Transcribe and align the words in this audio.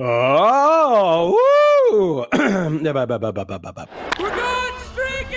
Oh, 0.00 1.34
woo! 1.90 2.24
We're 4.16 4.30
going 4.30 4.74
streaky! 4.92 5.36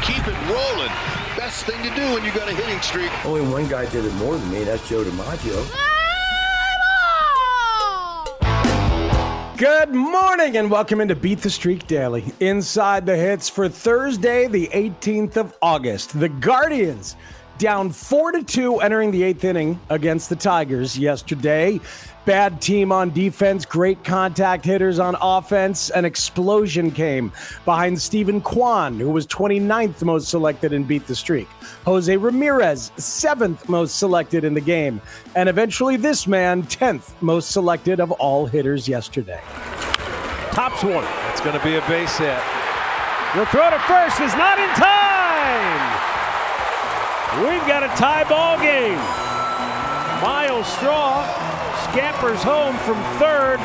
Keep 0.00 0.26
it 0.26 0.48
rolling. 0.48 0.88
Best 1.36 1.66
thing 1.66 1.76
to 1.82 1.94
do 1.94 2.14
when 2.14 2.24
you 2.24 2.32
got 2.32 2.48
a 2.48 2.54
hitting 2.54 2.80
streak. 2.80 3.10
Only 3.26 3.42
one 3.42 3.68
guy 3.68 3.84
did 3.90 4.06
it 4.06 4.14
more 4.14 4.38
than 4.38 4.50
me. 4.50 4.64
That's 4.64 4.88
Joe 4.88 5.04
DiMaggio. 5.04 5.68
Good 9.58 9.90
morning 9.94 10.56
and 10.56 10.70
welcome 10.70 11.02
into 11.02 11.14
Beat 11.14 11.42
the 11.42 11.50
Streak 11.50 11.86
Daily. 11.86 12.24
Inside 12.40 13.04
the 13.04 13.18
hits 13.18 13.50
for 13.50 13.68
Thursday, 13.68 14.46
the 14.46 14.68
18th 14.68 15.36
of 15.36 15.54
August. 15.60 16.18
The 16.18 16.30
Guardians 16.30 17.16
down 17.58 17.90
4 17.90 18.32
to 18.32 18.42
2 18.42 18.80
entering 18.80 19.10
the 19.10 19.22
8th 19.22 19.44
inning 19.44 19.80
against 19.90 20.28
the 20.28 20.36
Tigers 20.36 20.98
yesterday. 20.98 21.80
Bad 22.24 22.60
team 22.60 22.92
on 22.92 23.10
defense, 23.10 23.64
great 23.64 24.04
contact 24.04 24.64
hitters 24.64 25.00
on 25.00 25.16
offense. 25.20 25.90
An 25.90 26.04
explosion 26.04 26.92
came 26.92 27.32
behind 27.64 28.00
Steven 28.00 28.40
Kwan, 28.40 29.00
who 29.00 29.10
was 29.10 29.26
29th 29.26 30.04
most 30.04 30.28
selected 30.28 30.72
and 30.72 30.86
Beat 30.86 31.06
the 31.06 31.16
Streak. 31.16 31.48
Jose 31.84 32.16
Ramirez, 32.16 32.92
7th 32.96 33.68
most 33.68 33.98
selected 33.98 34.44
in 34.44 34.54
the 34.54 34.60
game. 34.60 35.00
And 35.34 35.48
eventually 35.48 35.96
this 35.96 36.28
man, 36.28 36.62
10th 36.64 37.12
most 37.20 37.50
selected 37.50 37.98
of 37.98 38.12
all 38.12 38.46
hitters 38.46 38.86
yesterday. 38.86 39.40
Tops 40.52 40.84
one. 40.84 41.06
It's 41.30 41.40
going 41.40 41.58
to 41.58 41.64
be 41.64 41.74
a 41.74 41.80
base 41.88 42.18
hit. 42.18 42.38
The 43.34 43.46
throw 43.46 43.70
to 43.70 43.78
first 43.80 44.20
is 44.20 44.34
not 44.36 44.58
in 44.58 44.68
time. 44.74 46.01
We've 47.40 47.66
got 47.66 47.82
a 47.82 47.88
tie 47.96 48.24
ball 48.28 48.58
game. 48.58 48.98
Myles 50.22 50.66
Straw 50.66 51.24
scampers 51.90 52.42
home 52.42 52.76
from 52.80 53.02
third. 53.18 53.58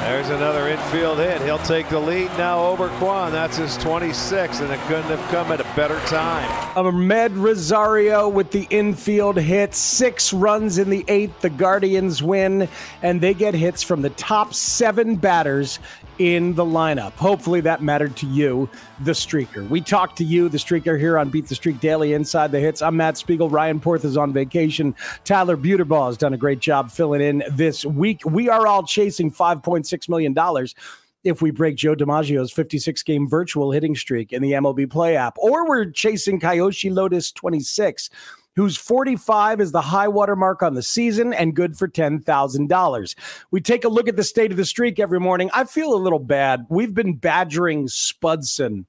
There's 0.00 0.28
another 0.28 0.68
infield 0.68 1.16
hit. 1.16 1.40
He'll 1.40 1.58
take 1.58 1.88
the 1.88 1.98
lead 1.98 2.28
now 2.36 2.64
over 2.66 2.88
Kwan. 2.98 3.32
That's 3.32 3.56
his 3.56 3.78
26, 3.78 4.60
and 4.60 4.70
it 4.70 4.78
couldn't 4.80 5.04
have 5.04 5.30
come 5.30 5.50
at 5.50 5.60
a 5.60 5.64
better 5.74 5.98
time. 6.00 6.48
Amed 6.76 7.42
Rosario 7.42 8.28
with 8.28 8.50
the 8.50 8.66
infield 8.70 9.38
hit. 9.38 9.74
Six 9.74 10.32
runs 10.34 10.76
in 10.76 10.90
the 10.90 11.04
eighth. 11.08 11.40
The 11.40 11.50
Guardians 11.50 12.22
win, 12.22 12.68
and 13.02 13.20
they 13.22 13.32
get 13.32 13.54
hits 13.54 13.82
from 13.82 14.02
the 14.02 14.10
top 14.10 14.52
seven 14.52 15.16
batters 15.16 15.78
in 16.18 16.54
the 16.54 16.64
lineup. 16.64 17.12
Hopefully 17.12 17.60
that 17.62 17.82
mattered 17.82 18.16
to 18.16 18.26
you, 18.26 18.68
the 19.00 19.12
streaker. 19.12 19.68
We 19.68 19.80
talked 19.80 20.18
to 20.18 20.24
you, 20.24 20.48
the 20.48 20.58
streaker, 20.58 20.98
here 20.98 21.18
on 21.18 21.30
Beat 21.30 21.48
the 21.48 21.54
Streak 21.54 21.80
Daily 21.80 22.12
Inside 22.12 22.52
the 22.52 22.60
Hits. 22.60 22.82
I'm 22.82 22.96
Matt 22.96 23.16
Spiegel. 23.16 23.48
Ryan 23.48 23.80
Porth 23.80 24.04
is 24.04 24.16
on 24.16 24.32
vacation. 24.32 24.94
Tyler 25.24 25.56
Buterbaugh 25.56 26.06
has 26.06 26.16
done 26.16 26.34
a 26.34 26.38
great 26.38 26.60
job 26.60 26.90
filling 26.90 27.20
in 27.20 27.44
this 27.50 27.84
week. 27.84 28.24
We 28.24 28.48
are 28.48 28.66
all 28.66 28.84
chasing 28.84 29.30
$5.6 29.30 30.08
million 30.08 30.34
if 31.24 31.42
we 31.42 31.50
break 31.50 31.76
Joe 31.76 31.94
DiMaggio's 31.94 32.52
56 32.52 33.02
game 33.02 33.28
virtual 33.28 33.72
hitting 33.72 33.96
streak 33.96 34.32
in 34.32 34.42
the 34.42 34.52
MLB 34.52 34.90
Play 34.90 35.16
app, 35.16 35.36
or 35.38 35.68
we're 35.68 35.90
chasing 35.90 36.40
Kyoshi 36.40 36.92
Lotus 36.92 37.32
26 37.32 38.10
whose 38.58 38.76
45 38.76 39.60
is 39.60 39.70
the 39.70 39.80
high 39.80 40.08
water 40.08 40.34
mark 40.34 40.64
on 40.64 40.74
the 40.74 40.82
season 40.82 41.32
and 41.32 41.54
good 41.54 41.78
for 41.78 41.86
$10,000. 41.86 43.14
We 43.52 43.60
take 43.60 43.84
a 43.84 43.88
look 43.88 44.08
at 44.08 44.16
the 44.16 44.24
state 44.24 44.50
of 44.50 44.56
the 44.56 44.64
streak 44.64 44.98
every 44.98 45.20
morning. 45.20 45.48
I 45.54 45.62
feel 45.62 45.94
a 45.94 45.96
little 45.96 46.18
bad. 46.18 46.66
We've 46.68 46.92
been 46.92 47.14
badgering 47.14 47.86
Spudson 47.86 48.84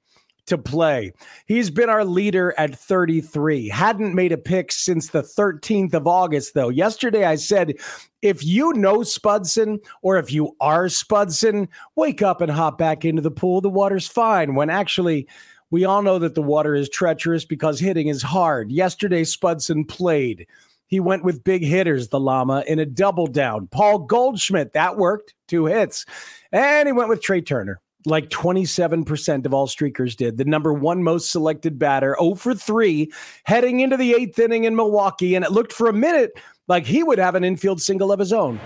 to 0.48 0.58
play. 0.58 1.14
He's 1.46 1.70
been 1.70 1.88
our 1.88 2.04
leader 2.04 2.56
at 2.58 2.76
33. 2.76 3.70
Hadn't 3.70 4.16
made 4.16 4.32
a 4.32 4.38
pick 4.38 4.72
since 4.72 5.10
the 5.10 5.22
13th 5.22 5.94
of 5.94 6.08
August, 6.08 6.56
though. 6.56 6.70
Yesterday 6.70 7.24
I 7.24 7.36
said, 7.36 7.76
if 8.24 8.44
you 8.44 8.74
know 8.74 9.02
Spudson 9.02 9.78
or 10.02 10.18
if 10.18 10.34
you 10.34 10.56
are 10.60 10.86
Spudson, 10.86 11.68
wake 11.96 12.24
up 12.24 12.42
and 12.42 12.52
hop 12.52 12.80
back 12.80 13.06
into 13.06 13.22
the 13.22 13.30
pool. 13.30 13.62
The 13.62 13.70
water's 13.70 14.08
fine. 14.08 14.56
When 14.56 14.72
actually, 14.72 15.28
we 15.72 15.86
all 15.86 16.02
know 16.02 16.20
that 16.20 16.36
the 16.36 16.42
water 16.42 16.76
is 16.76 16.90
treacherous 16.90 17.46
because 17.46 17.80
hitting 17.80 18.08
is 18.08 18.22
hard. 18.22 18.72
Yesterday, 18.72 19.24
Spudson 19.24 19.88
played. 19.88 20.48
He 20.88 21.00
went 21.00 21.24
with 21.24 21.44
big 21.44 21.64
hitters, 21.64 22.08
the 22.08 22.20
Llama, 22.20 22.64
in 22.68 22.80
a 22.80 22.86
double 22.86 23.28
down. 23.28 23.68
Paul 23.68 24.00
Goldschmidt, 24.00 24.74
that 24.74 24.98
worked, 24.98 25.36
two 25.48 25.68
hits. 25.68 26.06
And 26.52 26.88
he 26.88 26.92
went 26.92 27.10
with 27.10 27.22
Trea 27.22 27.42
Turner, 27.42 27.80
like 28.08 28.30
27% 28.30 29.46
of 29.46 29.54
all 29.54 29.68
streakers 29.68 30.16
did. 30.16 30.38
The 30.38 30.46
number 30.46 30.74
one 30.74 31.04
most 31.04 31.32
selected 31.32 31.78
batter, 31.78 32.16
0 32.20 32.36
for 32.36 32.56
3, 32.56 33.12
heading 33.44 33.82
into 33.82 33.98
the 33.98 34.14
eighth 34.14 34.40
inning 34.40 34.64
in 34.64 34.76
Milwaukee. 34.76 35.36
And 35.36 35.46
it 35.46 35.52
looked 35.52 35.74
for 35.74 35.88
a 35.88 35.94
minute 35.94 36.32
like 36.68 36.88
he 36.88 37.04
would 37.04 37.20
have 37.20 37.36
an 37.36 37.44
infield 37.44 37.80
single 37.80 38.12
of 38.12 38.18
his 38.18 38.34
own. 38.34 38.60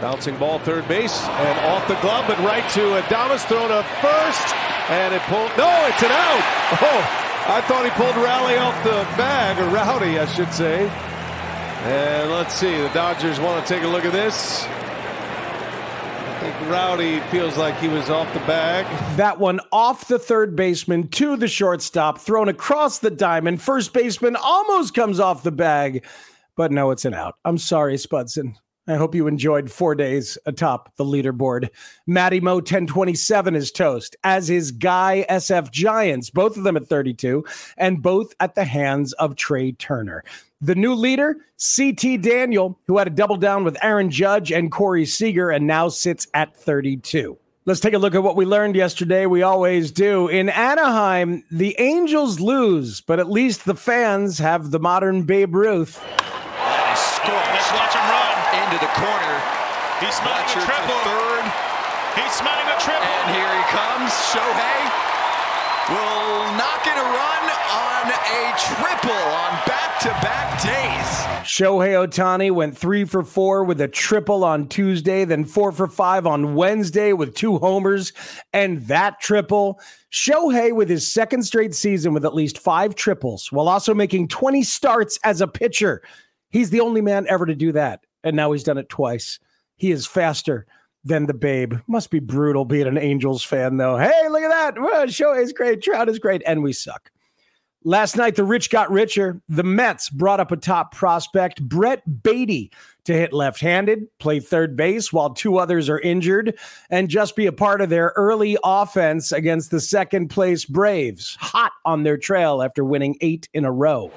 Bouncing 0.00 0.38
ball 0.38 0.58
third 0.60 0.88
base 0.88 1.22
and 1.22 1.58
off 1.66 1.86
the 1.86 1.94
glove, 1.96 2.24
but 2.26 2.38
right 2.38 2.68
to 2.70 2.80
Adames, 2.80 3.46
thrown 3.46 3.68
to 3.68 3.82
first. 4.00 4.71
And 4.88 5.14
it 5.14 5.22
pulled. 5.22 5.50
No, 5.56 5.68
it's 5.86 6.02
an 6.02 6.10
out. 6.12 6.58
Oh, 7.44 7.54
I 7.54 7.60
thought 7.62 7.84
he 7.84 7.90
pulled 7.90 8.16
Rally 8.16 8.56
off 8.56 8.82
the 8.84 9.04
bag, 9.16 9.58
or 9.58 9.68
Rowdy, 9.68 10.18
I 10.18 10.26
should 10.26 10.52
say. 10.54 10.88
And 10.88 12.30
let's 12.30 12.54
see. 12.54 12.76
The 12.80 12.88
Dodgers 12.90 13.40
want 13.40 13.66
to 13.66 13.74
take 13.74 13.82
a 13.82 13.88
look 13.88 14.04
at 14.04 14.12
this. 14.12 14.64
I 14.64 16.38
think 16.40 16.70
Rowdy 16.70 17.20
feels 17.30 17.56
like 17.56 17.76
he 17.78 17.88
was 17.88 18.10
off 18.10 18.32
the 18.32 18.40
bag. 18.40 18.86
That 19.16 19.38
one 19.38 19.60
off 19.72 20.06
the 20.08 20.18
third 20.18 20.54
baseman 20.56 21.08
to 21.08 21.36
the 21.36 21.48
shortstop, 21.48 22.18
thrown 22.18 22.48
across 22.48 22.98
the 22.98 23.10
diamond. 23.10 23.60
First 23.60 23.92
baseman 23.92 24.36
almost 24.36 24.94
comes 24.94 25.18
off 25.20 25.42
the 25.42 25.52
bag, 25.52 26.04
but 26.56 26.70
no, 26.72 26.90
it's 26.92 27.04
an 27.04 27.14
out. 27.14 27.34
I'm 27.44 27.58
sorry, 27.58 27.96
Spudson. 27.96 28.54
I 28.88 28.96
hope 28.96 29.14
you 29.14 29.28
enjoyed 29.28 29.70
four 29.70 29.94
days 29.94 30.36
atop 30.44 30.96
the 30.96 31.04
leaderboard. 31.04 31.68
Matty 32.08 32.40
Mo 32.40 32.56
1027 32.56 33.54
is 33.54 33.70
toast, 33.70 34.16
as 34.24 34.50
is 34.50 34.72
Guy 34.72 35.24
SF 35.30 35.70
Giants, 35.70 36.30
both 36.30 36.56
of 36.56 36.64
them 36.64 36.76
at 36.76 36.88
32, 36.88 37.44
and 37.76 38.02
both 38.02 38.34
at 38.40 38.56
the 38.56 38.64
hands 38.64 39.12
of 39.14 39.36
Trea 39.36 39.70
Turner. 39.72 40.24
The 40.60 40.74
new 40.74 40.94
leader, 40.94 41.36
CT 41.76 42.22
Daniel, 42.22 42.76
who 42.88 42.98
had 42.98 43.06
a 43.06 43.10
double 43.10 43.36
down 43.36 43.62
with 43.62 43.78
Aaron 43.84 44.10
Judge 44.10 44.50
and 44.50 44.72
Corey 44.72 45.06
Seager 45.06 45.50
and 45.50 45.64
now 45.64 45.88
sits 45.88 46.26
at 46.34 46.56
32. 46.56 47.38
Let's 47.64 47.78
take 47.78 47.94
a 47.94 47.98
look 47.98 48.16
at 48.16 48.24
what 48.24 48.34
we 48.34 48.44
learned 48.44 48.74
yesterday. 48.74 49.26
We 49.26 49.42
always 49.42 49.92
do. 49.92 50.26
In 50.26 50.48
Anaheim, 50.48 51.44
the 51.52 51.76
Angels 51.78 52.40
lose, 52.40 53.00
but 53.00 53.20
at 53.20 53.30
least 53.30 53.64
the 53.64 53.76
fans 53.76 54.38
have 54.38 54.72
the 54.72 54.80
modern 54.80 55.22
Babe 55.22 55.54
Ruth. 55.54 56.02
Let's 57.24 57.72
watch 57.72 57.94
him 57.94 58.10
run 58.10 58.52
into 58.72 58.86
the 58.86 58.92
corner. 58.96 59.36
He's 60.00 60.16
smelling 60.16 60.48
the 60.48 60.64
triple. 60.64 60.96
Third. 61.04 61.44
He's 62.16 62.32
smelling 62.32 62.64
the 62.64 62.80
triple. 62.80 63.04
And 63.04 63.36
here 63.36 63.52
he 63.52 63.64
comes. 63.68 64.08
Shohei 64.32 64.80
will 65.92 66.56
knock 66.56 66.86
in 66.86 66.96
a 66.96 67.04
run 67.04 67.44
on 67.68 68.08
a 68.08 68.56
triple 68.56 69.12
on 69.12 69.52
back-to-back 69.66 70.62
days. 70.62 71.08
Shohei 71.44 72.06
Ohtani 72.06 72.50
went 72.50 72.78
three 72.78 73.04
for 73.04 73.22
four 73.22 73.62
with 73.62 73.78
a 73.80 73.88
triple 73.88 74.42
on 74.42 74.68
Tuesday, 74.68 75.26
then 75.26 75.44
four 75.44 75.70
for 75.70 75.86
five 75.86 76.26
on 76.26 76.54
Wednesday 76.54 77.12
with 77.12 77.34
two 77.34 77.58
homers 77.58 78.14
and 78.54 78.80
that 78.86 79.20
triple. 79.20 79.80
Shohei 80.10 80.74
with 80.74 80.88
his 80.88 81.12
second 81.12 81.42
straight 81.42 81.74
season 81.74 82.14
with 82.14 82.24
at 82.24 82.34
least 82.34 82.58
five 82.58 82.94
triples 82.94 83.52
while 83.52 83.68
also 83.68 83.92
making 83.92 84.28
20 84.28 84.62
starts 84.62 85.18
as 85.24 85.42
a 85.42 85.48
pitcher. 85.48 86.00
He's 86.48 86.70
the 86.70 86.80
only 86.80 87.02
man 87.02 87.26
ever 87.28 87.44
to 87.44 87.54
do 87.54 87.72
that. 87.72 88.04
And 88.24 88.36
now 88.36 88.52
he's 88.52 88.64
done 88.64 88.78
it 88.78 88.88
twice. 88.88 89.38
He 89.76 89.90
is 89.90 90.06
faster 90.06 90.66
than 91.04 91.26
the 91.26 91.34
babe. 91.34 91.74
Must 91.86 92.10
be 92.10 92.20
brutal 92.20 92.64
being 92.64 92.86
an 92.86 92.98
Angels 92.98 93.42
fan, 93.42 93.76
though. 93.76 93.96
Hey, 93.96 94.28
look 94.28 94.42
at 94.42 94.48
that. 94.48 94.80
Well, 94.80 95.06
Shohei's 95.06 95.52
great. 95.52 95.82
Trout 95.82 96.08
is 96.08 96.18
great. 96.18 96.42
And 96.46 96.62
we 96.62 96.72
suck. 96.72 97.10
Last 97.84 98.16
night, 98.16 98.36
the 98.36 98.44
rich 98.44 98.70
got 98.70 98.92
richer. 98.92 99.42
The 99.48 99.64
Mets 99.64 100.08
brought 100.08 100.38
up 100.38 100.52
a 100.52 100.56
top 100.56 100.94
prospect, 100.94 101.60
Brett 101.60 102.22
Baty, 102.22 102.70
to 103.04 103.12
hit 103.12 103.32
left 103.32 103.60
handed, 103.60 104.06
play 104.20 104.38
third 104.38 104.76
base 104.76 105.12
while 105.12 105.34
two 105.34 105.58
others 105.58 105.88
are 105.88 105.98
injured, 105.98 106.56
and 106.90 107.08
just 107.08 107.34
be 107.34 107.46
a 107.46 107.52
part 107.52 107.80
of 107.80 107.88
their 107.88 108.12
early 108.14 108.56
offense 108.62 109.32
against 109.32 109.72
the 109.72 109.80
second 109.80 110.28
place 110.28 110.64
Braves, 110.64 111.36
hot 111.40 111.72
on 111.84 112.04
their 112.04 112.16
trail 112.16 112.62
after 112.62 112.84
winning 112.84 113.16
eight 113.20 113.48
in 113.52 113.64
a 113.64 113.72
row. 113.72 114.12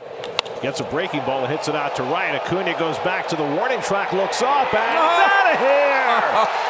Gets 0.66 0.80
a 0.80 0.84
breaking 0.86 1.22
ball 1.30 1.46
and 1.46 1.52
hits 1.54 1.68
it 1.68 1.76
out 1.76 1.96
to 1.98 2.02
Ryan. 2.02 2.38
Acuna 2.38 2.74
goes 2.80 2.98
back 3.06 3.28
to 3.28 3.36
the 3.36 3.44
warning 3.44 3.80
track, 3.82 4.12
looks 4.14 4.42
up, 4.42 4.74
and 4.74 4.98
it's 4.98 5.22
oh. 5.22 5.38
out 5.38 5.54
of 5.54 5.60
here. 5.62 6.18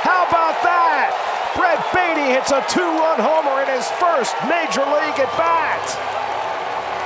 How 0.04 0.28
about 0.28 0.60
that? 0.68 1.16
Brett 1.56 1.80
Baty 1.96 2.36
hits 2.36 2.52
a 2.52 2.60
two-run 2.68 3.24
homer 3.24 3.64
in 3.64 3.72
his 3.72 3.88
first 3.96 4.36
major 4.52 4.84
league 4.84 5.16
at 5.16 5.32
bat. 5.40 5.80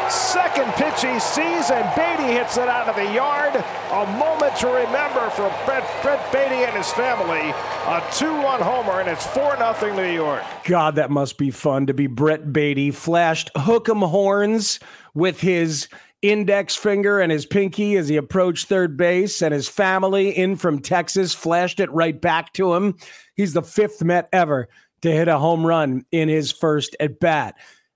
Second 0.09 0.73
pitch 0.81 1.05
he 1.05 1.19
sees, 1.19 1.69
and 1.69 1.85
Baty 1.93 2.33
hits 2.33 2.57
it 2.57 2.67
out 2.67 2.89
of 2.89 2.95
the 2.95 3.13
yard. 3.13 3.53
A 3.53 4.05
moment 4.17 4.57
to 4.57 4.67
remember 4.73 5.29
for 5.29 5.53
Brett, 5.69 5.85
Brett 6.01 6.31
Baty 6.33 6.65
and 6.65 6.75
his 6.75 6.89
family. 6.93 7.53
A 7.85 8.01
two-run 8.17 8.61
homer, 8.61 8.99
and 8.99 9.07
it's 9.07 9.27
4-0 9.27 9.95
New 9.95 10.11
York. 10.11 10.41
God, 10.63 10.95
that 10.95 11.11
must 11.11 11.37
be 11.37 11.51
fun 11.51 11.85
to 11.85 11.93
be 11.93 12.07
Brett 12.07 12.51
Baty. 12.51 12.89
Flashed 12.89 13.51
hook'em 13.53 14.09
horns 14.09 14.79
with 15.13 15.41
his 15.41 15.87
index 16.21 16.75
finger 16.75 17.19
and 17.19 17.31
his 17.31 17.45
pinky 17.45 17.95
as 17.97 18.09
he 18.09 18.17
approached 18.17 18.67
third 18.67 18.97
base, 18.97 19.41
and 19.41 19.53
his 19.53 19.67
family 19.67 20.29
in 20.29 20.55
from 20.55 20.79
Texas 20.79 21.33
flashed 21.33 21.79
it 21.79 21.91
right 21.91 22.19
back 22.19 22.53
to 22.53 22.73
him. 22.73 22.95
He's 23.35 23.53
the 23.53 23.63
fifth 23.63 24.03
Met 24.03 24.29
ever 24.33 24.67
to 25.01 25.11
hit 25.11 25.27
a 25.27 25.37
home 25.37 25.65
run 25.65 26.05
in 26.11 26.29
his 26.29 26.51
first 26.51 26.95
at 26.99 27.19
bat. 27.19 27.55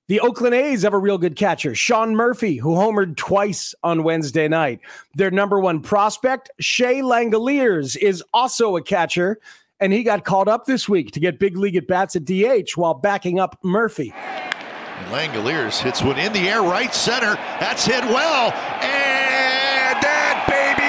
The 0.10 0.20
Oakland 0.20 0.54
A's 0.54 0.84
have 0.84 0.94
a 0.94 0.98
real 0.98 1.18
good 1.18 1.38
catcher, 1.38 1.75
Sean 1.75 2.16
Murphy, 2.16 2.58
who 2.58 2.72
homered 2.72 3.16
twice 3.16 3.74
on 3.84 4.04
Wednesday 4.04 4.50
night. 4.50 4.81
Their 5.16 5.31
number 5.31 5.60
one 5.60 5.81
prospect, 5.81 6.52
Shea 6.60 7.02
Langeliers, 7.02 7.96
is 7.96 8.22
also 8.34 8.76
a 8.76 8.84
catcher, 8.84 9.40
and 9.80 9.94
he 9.94 10.04
got 10.04 10.26
called 10.26 10.50
up 10.50 10.66
this 10.66 10.90
week 10.90 11.12
to 11.12 11.22
get 11.22 11.40
big 11.40 11.58
league 11.58 11.78
at 11.78 11.88
bats 11.88 12.18
at 12.18 12.26
DH 12.26 12.76
while 12.76 12.94
backing 12.94 13.40
up 13.40 13.58
Murphy. 13.64 14.14
Langeliers 15.06 15.80
hits 15.80 16.02
one 16.02 16.18
in 16.18 16.34
the 16.34 16.48
air, 16.50 16.62
right 16.62 16.94
center. 16.94 17.36
That's 17.60 17.86
hit 17.86 18.04
well, 18.04 18.52
and 18.82 19.98
that 20.04 20.46
baby 20.48 20.84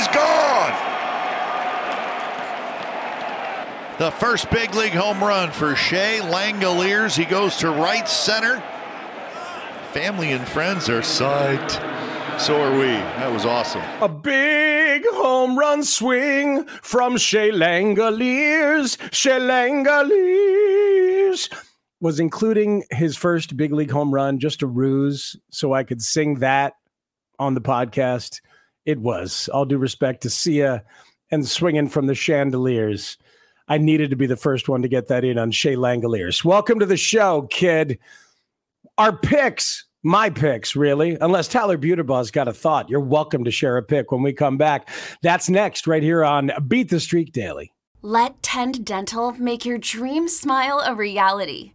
is 0.00 0.06
gone. 0.14 0.74
The 3.98 4.10
first 4.12 4.50
big 4.50 4.74
league 4.74 4.92
home 4.92 5.22
run 5.22 5.50
for 5.50 5.76
Shea 5.76 6.20
Langeliers. 6.22 7.16
He 7.16 7.24
goes 7.24 7.56
to 7.56 7.70
right 7.70 8.08
center. 8.08 8.62
Family 9.92 10.32
and 10.32 10.46
friends 10.48 10.88
are 10.88 11.02
psyched. 11.02 11.78
So 12.40 12.62
are 12.62 12.72
we. 12.72 12.86
That 12.86 13.30
was 13.30 13.44
awesome. 13.44 13.82
A 14.00 14.08
big 14.08 15.04
home 15.12 15.58
run 15.58 15.84
swing 15.84 16.64
from 16.64 17.18
Shea 17.18 17.50
Langeliers. 17.50 18.96
Shea 19.12 19.38
Langeliers 19.38 20.30
was 22.00 22.18
including 22.18 22.84
his 22.90 23.16
first 23.16 23.56
big 23.56 23.72
league 23.72 23.90
home 23.90 24.12
run 24.12 24.38
just 24.38 24.62
a 24.62 24.66
ruse 24.66 25.36
so 25.50 25.74
I 25.74 25.84
could 25.84 26.02
sing 26.02 26.36
that 26.36 26.74
on 27.38 27.54
the 27.54 27.60
podcast. 27.60 28.40
It 28.86 28.98
was. 28.98 29.48
All 29.52 29.66
due 29.66 29.78
respect 29.78 30.22
to 30.22 30.30
Sia 30.30 30.82
and 31.30 31.46
swinging 31.46 31.88
from 31.88 32.06
the 32.06 32.14
chandeliers. 32.14 33.18
I 33.68 33.78
needed 33.78 34.10
to 34.10 34.16
be 34.16 34.26
the 34.26 34.36
first 34.36 34.68
one 34.68 34.82
to 34.82 34.88
get 34.88 35.08
that 35.08 35.24
in 35.24 35.38
on 35.38 35.50
Shea 35.50 35.76
Langoliers. 35.76 36.44
Welcome 36.44 36.80
to 36.80 36.86
the 36.86 36.96
show, 36.96 37.42
kid. 37.42 37.98
Our 38.98 39.16
picks, 39.16 39.84
my 40.02 40.30
picks, 40.30 40.74
really, 40.74 41.16
unless 41.20 41.48
Tyler 41.48 41.78
Buterbaugh's 41.78 42.30
got 42.30 42.48
a 42.48 42.52
thought. 42.52 42.88
You're 42.88 43.00
welcome 43.00 43.44
to 43.44 43.50
share 43.50 43.76
a 43.76 43.82
pick 43.82 44.10
when 44.10 44.22
we 44.22 44.32
come 44.32 44.56
back. 44.56 44.88
That's 45.22 45.48
next, 45.48 45.86
right 45.86 46.02
here 46.02 46.24
on 46.24 46.50
Beat 46.66 46.90
the 46.90 46.98
Streak 46.98 47.32
Daily. 47.32 47.72
Let 48.02 48.42
Tend 48.42 48.84
Dental 48.84 49.32
make 49.32 49.66
your 49.66 49.78
dream 49.78 50.26
smile 50.26 50.82
a 50.84 50.94
reality. 50.94 51.74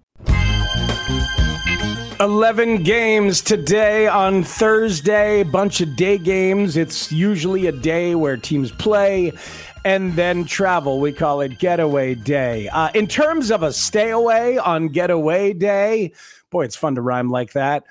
11 2.21 2.83
games 2.83 3.41
today 3.41 4.07
on 4.07 4.43
Thursday, 4.43 5.41
bunch 5.41 5.81
of 5.81 5.95
day 5.95 6.19
games. 6.19 6.77
It's 6.77 7.11
usually 7.11 7.65
a 7.65 7.71
day 7.71 8.13
where 8.13 8.37
teams 8.37 8.71
play 8.71 9.33
and 9.83 10.13
then 10.13 10.45
travel. 10.45 10.99
We 10.99 11.13
call 11.13 11.41
it 11.41 11.57
getaway 11.57 12.13
day. 12.13 12.69
Uh, 12.69 12.91
in 12.93 13.07
terms 13.07 13.49
of 13.49 13.63
a 13.63 13.73
stay 13.73 14.11
away 14.11 14.59
on 14.59 14.89
getaway 14.89 15.53
day, 15.53 16.13
Boy, 16.51 16.65
it's 16.65 16.75
fun 16.75 16.95
to 16.95 17.01
rhyme 17.01 17.31
like 17.31 17.53
that. 17.53 17.85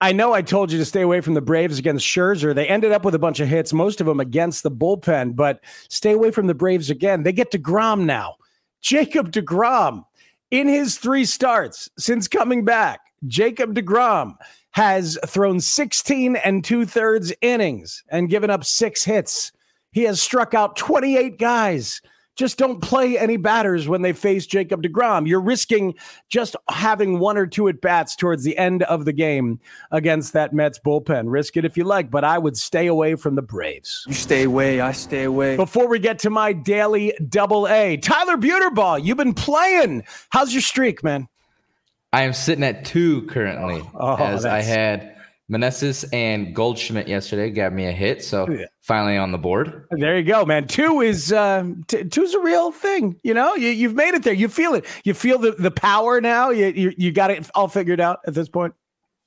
I 0.00 0.12
know 0.12 0.32
I 0.32 0.42
told 0.42 0.72
you 0.72 0.78
to 0.78 0.84
stay 0.84 1.02
away 1.02 1.20
from 1.20 1.34
the 1.34 1.40
Braves 1.40 1.78
against 1.78 2.04
Scherzer. 2.04 2.54
They 2.54 2.66
ended 2.66 2.90
up 2.90 3.04
with 3.04 3.14
a 3.14 3.18
bunch 3.18 3.38
of 3.38 3.48
hits, 3.48 3.72
most 3.72 4.00
of 4.00 4.06
them 4.06 4.18
against 4.18 4.62
the 4.64 4.70
bullpen, 4.70 5.36
but 5.36 5.62
stay 5.88 6.12
away 6.12 6.32
from 6.32 6.48
the 6.48 6.54
Braves 6.54 6.90
again. 6.90 7.22
They 7.22 7.32
get 7.32 7.52
to 7.52 7.58
DeGrom 7.58 8.06
now. 8.06 8.36
Jacob 8.80 9.30
DeGrom, 9.30 10.04
in 10.50 10.66
his 10.66 10.96
three 10.98 11.24
starts 11.24 11.90
since 11.98 12.26
coming 12.26 12.64
back, 12.64 13.00
Jacob 13.26 13.74
DeGrom 13.74 14.36
has 14.72 15.18
thrown 15.26 15.60
16 15.60 16.36
and 16.36 16.64
two 16.64 16.86
thirds 16.86 17.32
innings 17.40 18.04
and 18.08 18.30
given 18.30 18.50
up 18.50 18.64
six 18.64 19.04
hits. 19.04 19.52
He 19.92 20.02
has 20.02 20.20
struck 20.20 20.54
out 20.54 20.76
28 20.76 21.38
guys 21.38 22.00
just 22.38 22.56
don't 22.56 22.80
play 22.80 23.18
any 23.18 23.36
batters 23.36 23.88
when 23.88 24.00
they 24.00 24.12
face 24.12 24.46
Jacob 24.46 24.80
DeGrom. 24.80 25.26
You're 25.26 25.40
risking 25.40 25.94
just 26.28 26.54
having 26.70 27.18
one 27.18 27.36
or 27.36 27.48
two 27.48 27.66
at 27.66 27.80
bats 27.80 28.14
towards 28.14 28.44
the 28.44 28.56
end 28.56 28.84
of 28.84 29.04
the 29.04 29.12
game 29.12 29.58
against 29.90 30.32
that 30.34 30.54
Mets 30.54 30.78
bullpen. 30.78 31.24
Risk 31.26 31.56
it 31.56 31.64
if 31.64 31.76
you 31.76 31.82
like, 31.82 32.12
but 32.12 32.22
I 32.22 32.38
would 32.38 32.56
stay 32.56 32.86
away 32.86 33.16
from 33.16 33.34
the 33.34 33.42
Braves. 33.42 34.04
You 34.06 34.14
stay 34.14 34.44
away, 34.44 34.80
I 34.80 34.92
stay 34.92 35.24
away. 35.24 35.56
Before 35.56 35.88
we 35.88 35.98
get 35.98 36.20
to 36.20 36.30
my 36.30 36.52
daily 36.52 37.12
double 37.28 37.66
A, 37.66 37.96
Tyler 37.96 38.36
Buterball, 38.36 39.04
you've 39.04 39.16
been 39.16 39.34
playing. 39.34 40.04
How's 40.30 40.52
your 40.52 40.62
streak, 40.62 41.02
man? 41.02 41.26
I 42.12 42.22
am 42.22 42.32
sitting 42.32 42.64
at 42.64 42.84
two 42.84 43.22
currently, 43.22 43.82
oh, 43.94 44.16
oh, 44.16 44.16
as 44.16 44.44
I 44.44 44.60
had 44.60 45.16
Meneses 45.50 46.04
and 46.12 46.54
Goldschmidt 46.54 47.08
yesterday 47.08 47.50
got 47.50 47.72
me 47.72 47.86
a 47.86 47.92
hit, 47.92 48.22
so 48.22 48.48
yeah. 48.48 48.66
finally 48.82 49.16
on 49.16 49.32
the 49.32 49.38
board. 49.38 49.86
There 49.90 50.18
you 50.18 50.24
go, 50.24 50.44
man. 50.44 50.66
Two 50.66 51.00
is 51.00 51.32
uh, 51.32 51.64
t- 51.86 52.04
two's 52.04 52.34
a 52.34 52.40
real 52.40 52.70
thing. 52.70 53.18
You 53.22 53.32
know, 53.32 53.54
you, 53.54 53.88
have 53.88 53.96
made 53.96 54.14
it 54.14 54.24
there. 54.24 54.34
You 54.34 54.48
feel 54.48 54.74
it. 54.74 54.84
You 55.04 55.14
feel 55.14 55.38
the, 55.38 55.52
the 55.52 55.70
power 55.70 56.20
now. 56.20 56.50
You 56.50 56.66
you, 56.66 56.92
you 56.98 57.12
got 57.12 57.30
it 57.30 57.48
all 57.54 57.68
figured 57.68 58.00
out 58.00 58.18
at 58.26 58.34
this 58.34 58.48
point. 58.48 58.74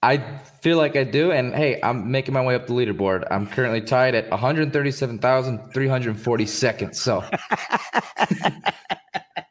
I 0.04 0.18
feel 0.62 0.78
like 0.78 0.96
I 0.96 1.04
do, 1.04 1.32
and 1.32 1.54
hey, 1.54 1.80
I'm 1.84 2.10
making 2.10 2.34
my 2.34 2.44
way 2.44 2.56
up 2.56 2.66
the 2.66 2.74
leaderboard. 2.74 3.28
I'm 3.30 3.46
currently 3.46 3.82
tied 3.82 4.16
at 4.16 4.32
137,340 4.32 6.46
seconds. 6.48 7.00
So 7.00 7.24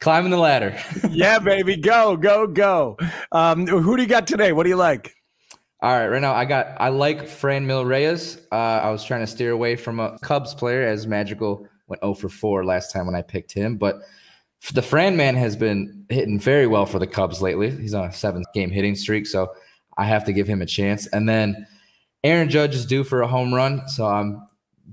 climbing 0.00 0.30
the 0.30 0.38
ladder. 0.38 0.78
yeah, 1.11 1.38
baby, 1.38 1.76
go, 1.76 2.16
go, 2.16 2.47
go. 2.47 2.97
Um, 3.33 3.66
who 3.66 3.97
do 3.97 4.02
you 4.02 4.09
got 4.09 4.26
today? 4.26 4.52
What 4.52 4.64
do 4.64 4.71
you 4.71 4.76
like? 4.76 5.14
All 5.83 5.90
right, 5.90 6.09
right 6.09 6.21
now 6.21 6.35
I 6.35 6.45
got 6.45 6.78
I 6.78 6.90
like 6.90 7.23
Franmil 7.23 7.87
Reyes. 7.87 8.38
Uh, 8.52 8.54
I 8.54 8.90
was 8.90 9.02
trying 9.02 9.21
to 9.21 9.26
steer 9.26 9.52
away 9.52 9.76
from 9.76 9.99
a 9.99 10.19
Cubs 10.19 10.54
player 10.54 10.83
as 10.83 11.07
Madrigal 11.07 11.66
went 11.87 12.02
0 12.02 12.14
for 12.14 12.28
4 12.28 12.64
last 12.66 12.92
time 12.92 13.07
when 13.07 13.14
I 13.14 13.23
picked 13.23 13.52
him, 13.52 13.76
but 13.76 14.02
the 14.75 14.83
Fran 14.83 15.16
man 15.16 15.37
has 15.37 15.57
been 15.57 16.04
hitting 16.11 16.38
very 16.38 16.66
well 16.66 16.85
for 16.85 16.99
the 16.99 17.07
Cubs 17.07 17.40
lately. 17.40 17.71
He's 17.71 17.95
on 17.95 18.04
a 18.04 18.12
seven 18.12 18.45
game 18.52 18.71
hitting 18.71 18.95
streak, 18.95 19.26
so 19.26 19.52
I 19.97 20.04
have 20.04 20.25
to 20.26 20.33
give 20.33 20.47
him 20.47 20.61
a 20.61 20.66
chance. 20.66 21.07
And 21.09 21.28
then 21.28 21.66
Aaron 22.23 22.50
Judge 22.50 22.75
is 22.75 22.85
due 22.85 23.02
for 23.02 23.23
a 23.23 23.26
home 23.26 23.54
run, 23.54 23.88
so 23.88 24.07
I'm 24.07 24.47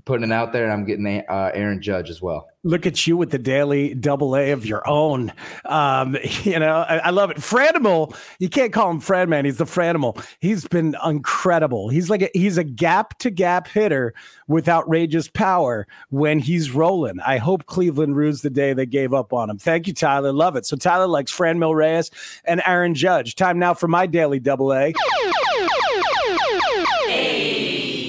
putting 0.06 0.30
it 0.30 0.32
out 0.32 0.54
there, 0.54 0.64
and 0.64 0.72
I'm 0.72 0.86
getting 0.86 1.06
uh, 1.06 1.50
Aaron 1.52 1.82
Judge 1.82 2.08
as 2.08 2.22
well. 2.22 2.48
Look 2.68 2.84
at 2.84 3.06
you 3.06 3.16
with 3.16 3.30
the 3.30 3.38
daily 3.38 3.94
double 3.94 4.36
A 4.36 4.50
of 4.50 4.66
your 4.66 4.86
own. 4.86 5.32
Um, 5.64 6.18
you 6.42 6.58
know, 6.58 6.84
I, 6.86 6.98
I, 6.98 7.10
love 7.10 7.30
it. 7.30 7.38
Franimal, 7.38 8.14
you 8.38 8.50
can't 8.50 8.74
call 8.74 8.90
him 8.90 9.00
Fran 9.00 9.46
He's 9.46 9.56
the 9.56 9.64
Franimal. 9.64 10.22
He's 10.40 10.68
been 10.68 10.94
incredible. 11.02 11.88
He's 11.88 12.10
like 12.10 12.20
a, 12.20 12.28
he's 12.34 12.58
a 12.58 12.64
gap 12.64 13.18
to 13.20 13.30
gap 13.30 13.68
hitter 13.68 14.12
with 14.48 14.68
outrageous 14.68 15.28
power 15.28 15.86
when 16.10 16.40
he's 16.40 16.70
rolling. 16.70 17.20
I 17.20 17.38
hope 17.38 17.64
Cleveland 17.64 18.16
rues 18.16 18.42
the 18.42 18.50
day 18.50 18.74
they 18.74 18.84
gave 18.84 19.14
up 19.14 19.32
on 19.32 19.48
him. 19.48 19.56
Thank 19.56 19.86
you, 19.86 19.94
Tyler. 19.94 20.30
Love 20.30 20.54
it. 20.56 20.66
So 20.66 20.76
Tyler 20.76 21.06
likes 21.06 21.34
Franmil 21.34 21.74
Reyes 21.74 22.10
and 22.44 22.60
Aaron 22.66 22.94
Judge. 22.94 23.34
Time 23.34 23.58
now 23.58 23.72
for 23.72 23.88
my 23.88 24.06
daily 24.06 24.40
double 24.40 24.74
A. 24.74 24.92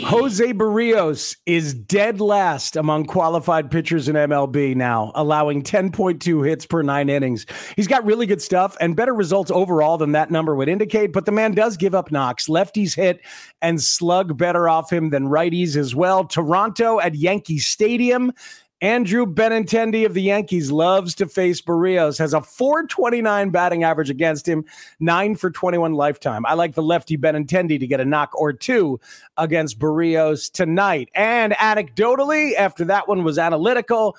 Jose 0.10 0.54
Berrios 0.54 1.38
is 1.46 1.76
dead 1.76 2.20
last 2.20 2.76
among 2.76 3.06
qualified 3.06 3.70
pitchers 3.70 4.10
in 4.10 4.16
MLB 4.16 4.76
now, 4.76 5.12
allowing 5.14 5.62
10.2 5.62 6.48
hits 6.48 6.66
per 6.66 6.82
nine 6.82 7.10
innings. 7.10 7.46
He's 7.76 7.86
got 7.86 8.04
really 8.04 8.26
good 8.26 8.42
stuff 8.42 8.76
and 8.82 8.96
better 8.96 9.14
results 9.14 9.52
overall 9.52 10.00
than 10.00 10.14
that 10.14 10.32
number 10.32 10.56
would 10.56 10.68
indicate, 10.68 11.14
but 11.14 11.28
the 11.28 11.32
man 11.32 11.52
does 11.52 11.78
give 11.78 11.94
up 11.94 12.12
knocks. 12.12 12.48
Lefties 12.48 12.96
hit 12.96 13.22
and 13.62 13.80
slug 13.80 14.36
better 14.36 14.68
off 14.68 14.92
him 14.92 15.12
than 15.12 15.26
righties 15.26 15.76
as 15.76 15.94
well. 15.94 16.26
Toronto 16.26 17.00
at 17.00 17.14
Yankee 17.14 17.60
Stadium 17.60 18.34
Andrew 18.82 19.26
Benintendi 19.26 20.06
of 20.06 20.14
the 20.14 20.22
Yankees 20.22 20.72
loves 20.72 21.14
to 21.16 21.28
face 21.28 21.62
Berrios, 21.62 22.18
has 22.18 22.34
a 22.34 22.42
429 22.42 23.50
batting 23.50 23.84
average 23.84 24.10
against 24.10 24.48
him, 24.48 24.64
9 25.02 25.36
for 25.36 25.52
21 25.52 25.94
lifetime. 25.94 26.46
I 26.46 26.54
like 26.54 26.76
the 26.76 26.84
lefty 26.84 27.18
Benintendi 27.18 27.78
to 27.80 27.88
get 27.88 28.00
a 28.00 28.06
knock 28.06 28.32
or 28.40 28.54
two 28.54 29.00
against 29.36 29.80
Berrios 29.80 30.50
tonight. 30.50 31.10
And 31.14 31.54
anecdotally, 31.54 32.56
after 32.56 32.86
that 32.86 33.10
one 33.10 33.26
was 33.26 33.38
analytical, 33.38 34.16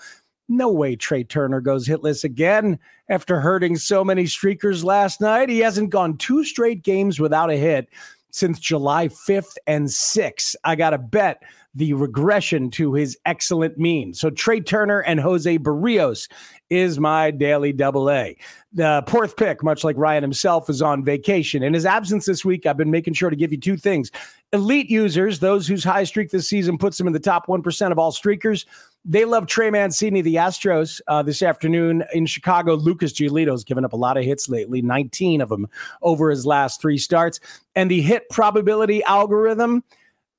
no 0.47 0.71
way 0.71 0.95
Trea 0.95 1.25
Turner 1.25 1.63
goes 1.63 1.89
hitless 1.89 2.23
again 2.23 2.79
after 3.09 3.41
hurting 3.41 3.77
so 3.77 4.05
many 4.05 4.25
streakers 4.25 4.85
last 4.85 5.23
night. 5.23 5.49
He 5.49 5.61
hasn't 5.61 5.91
gone 5.91 6.19
two 6.19 6.45
straight 6.45 6.83
games 6.83 7.19
without 7.19 7.51
a 7.51 7.57
hit 7.57 7.89
since 8.31 8.59
July 8.59 9.09
5th 9.09 9.57
and 9.67 9.87
6th. 9.87 10.57
I 10.65 10.77
got 10.77 10.91
to 10.91 10.99
bet 10.99 11.43
the 11.75 11.93
regression 11.93 12.71
to 12.71 12.95
his 12.95 13.17
excellent 13.27 13.79
mean. 13.79 14.13
So 14.13 14.31
Trea 14.31 14.61
Turner 14.61 15.01
and 15.01 15.21
Jose 15.21 15.59
Berrios 15.59 16.29
is 16.69 16.99
my 16.99 17.31
daily 17.31 17.73
double 17.73 18.11
A. 18.11 18.37
The 18.73 19.05
fourth 19.07 19.37
pick, 19.37 19.63
much 19.63 19.85
like 19.85 19.97
Ryan 19.97 20.23
himself, 20.23 20.69
is 20.69 20.83
on 20.83 21.05
vacation. 21.05 21.63
In 21.63 21.75
his 21.75 21.87
absence 21.87 22.27
this 22.27 22.45
week, 22.45 22.67
I've 22.67 22.77
been 22.77 22.91
making 22.91 23.15
sure 23.15 23.31
to 23.31 23.37
give 23.37 23.53
you 23.53 23.59
two 23.59 23.77
things. 23.77 24.11
Elite 24.53 24.91
users, 24.91 25.39
those 25.39 25.69
whose 25.69 25.85
high 25.85 26.05
streak 26.05 26.31
this 26.31 26.49
season 26.49 26.77
puts 26.77 26.99
them 26.99 27.07
in 27.07 27.13
the 27.13 27.21
top 27.21 27.47
1% 27.47 27.93
of 27.93 27.99
all 27.99 28.13
streakers, 28.13 28.65
they 29.05 29.25
love 29.25 29.47
Trey 29.47 29.71
Mancini, 29.71 30.21
the 30.21 30.37
Astros, 30.37 31.01
uh, 31.09 31.23
this 31.23 31.43
afternoon 31.43 32.05
in 32.13 32.27
Chicago. 32.27 32.75
Lucas 32.75 33.13
Giolito's 33.13 33.65
given 33.65 33.85
up 33.85 33.93
a 33.93 33.97
lot 33.97 34.17
of 34.17 34.25
hits 34.25 34.49
lately, 34.49 34.83
19 34.83 35.41
of 35.41 35.49
them 35.49 35.69
over 36.03 36.31
his 36.31 36.45
last 36.45 36.81
three 36.81 36.99
starts. 36.99 37.41
And 37.75 37.91
the 37.91 38.03
hit 38.03 38.29
probability 38.29 39.03
algorithm 39.05 39.83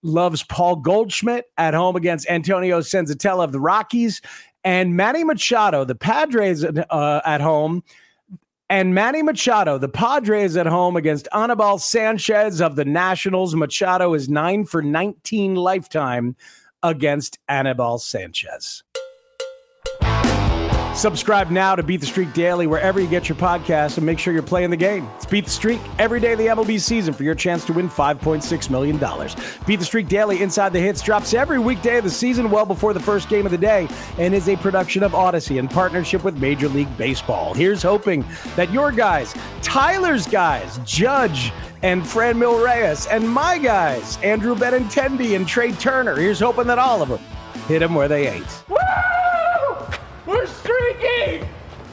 loves 0.03 0.43
Paul 0.43 0.77
Goldschmidt 0.77 1.45
at 1.57 1.73
home 1.73 1.95
against 1.95 2.29
Antonio 2.29 2.81
Senzatela 2.81 3.43
of 3.43 3.51
the 3.51 3.59
Rockies, 3.59 4.21
and 4.63 4.95
Manny 4.95 5.23
Machado, 5.23 5.83
the 5.83 5.95
Padres 5.95 6.63
uh, 6.63 7.21
at 7.25 7.41
home. 7.41 7.83
And 8.69 8.95
Manny 8.95 9.21
Machado, 9.21 9.77
the 9.77 9.89
Padres 9.89 10.55
at 10.55 10.65
home 10.65 10.95
against 10.95 11.27
Anibal 11.33 11.77
Sanchez 11.77 12.61
of 12.61 12.77
the 12.77 12.85
Nationals. 12.85 13.53
Machado 13.53 14.13
is 14.13 14.29
nine 14.29 14.65
for 14.65 14.81
19 14.81 15.55
lifetime 15.55 16.37
against 16.83 17.39
Anibal 17.47 17.97
Sanchez. 17.99 18.83
Subscribe 20.93 21.49
now 21.49 21.73
to 21.73 21.81
Beat 21.81 22.01
the 22.01 22.05
Streak 22.05 22.33
Daily 22.33 22.67
wherever 22.67 22.99
you 22.99 23.07
get 23.07 23.29
your 23.29 23.37
podcast 23.37 23.97
and 23.97 24.05
make 24.05 24.19
sure 24.19 24.33
you're 24.33 24.43
playing 24.43 24.69
the 24.69 24.77
game. 24.77 25.09
It's 25.15 25.25
Beat 25.25 25.45
the 25.45 25.51
Streak 25.51 25.79
every 25.97 26.19
day 26.19 26.33
of 26.33 26.37
the 26.37 26.47
MLB 26.47 26.79
season 26.79 27.13
for 27.13 27.23
your 27.23 27.33
chance 27.33 27.65
to 27.65 27.73
win 27.73 27.89
$5.6 27.89 28.69
million. 28.69 28.99
Beat 29.65 29.77
the 29.77 29.85
Streak 29.85 30.09
Daily 30.09 30.41
Inside 30.41 30.73
the 30.73 30.79
Hits 30.79 31.01
drops 31.01 31.33
every 31.33 31.59
weekday 31.59 31.97
of 31.97 32.03
the 32.03 32.09
season 32.09 32.51
well 32.51 32.65
before 32.65 32.93
the 32.93 32.99
first 32.99 33.29
game 33.29 33.45
of 33.45 33.51
the 33.51 33.57
day 33.57 33.87
and 34.19 34.35
is 34.35 34.49
a 34.49 34.57
production 34.57 35.01
of 35.01 35.13
Audacy 35.13 35.57
in 35.57 35.67
partnership 35.67 36.25
with 36.25 36.37
Major 36.39 36.67
League 36.67 36.95
Baseball. 36.97 37.53
Here's 37.53 37.81
hoping 37.81 38.25
that 38.55 38.71
your 38.71 38.91
guys, 38.91 39.33
Tyler's 39.61 40.27
guys, 40.27 40.79
Judge 40.85 41.53
and 41.83 42.03
Franmil 42.03 42.63
Reyes, 42.63 43.07
and 43.07 43.27
my 43.27 43.57
guys, 43.57 44.17
Andrew 44.17 44.55
Benintendi 44.55 45.35
and 45.37 45.47
Trea 45.47 45.71
Turner, 45.71 46.15
here's 46.17 46.41
hoping 46.41 46.67
that 46.67 46.77
all 46.77 47.01
of 47.01 47.09
them 47.09 47.19
hit 47.67 47.79
them 47.79 47.95
where 47.95 48.07
they 48.09 48.27
ain't. 48.27 48.63